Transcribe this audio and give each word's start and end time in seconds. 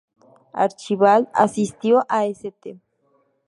Archibald 0.55 1.27
asistió 1.31 2.03
a 2.09 2.25
St. 2.25 2.81